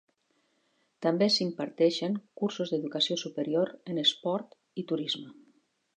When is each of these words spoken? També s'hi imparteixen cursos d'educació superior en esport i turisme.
També 1.05 1.27
s'hi 1.33 1.43
imparteixen 1.45 2.17
cursos 2.41 2.73
d'educació 2.73 3.19
superior 3.25 3.73
en 3.93 4.03
esport 4.07 4.59
i 4.85 4.91
turisme. 4.95 5.29